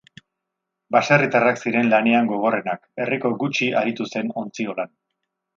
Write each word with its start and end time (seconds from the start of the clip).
Baserritarrak 0.95 1.61
ziren 1.65 1.91
lanean 1.93 2.31
gogorrenak; 2.33 2.83
herriko 3.05 3.33
gutxi 3.45 3.71
aritu 3.83 4.09
zen 4.15 4.37
ontziolan. 4.47 4.95